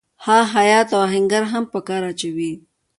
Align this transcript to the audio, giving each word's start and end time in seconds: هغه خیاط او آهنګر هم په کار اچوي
هغه 0.25 0.45
خیاط 0.53 0.87
او 0.93 0.99
آهنګر 1.07 1.43
هم 1.51 1.63
په 1.71 1.79
کار 1.87 2.01
اچوي 2.11 2.53